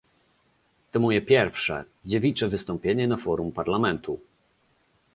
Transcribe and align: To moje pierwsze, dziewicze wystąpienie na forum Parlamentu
To 0.91 0.99
moje 0.99 1.21
pierwsze, 1.21 1.85
dziewicze 2.05 2.47
wystąpienie 2.47 3.07
na 3.07 3.17
forum 3.17 3.51
Parlamentu 3.51 4.19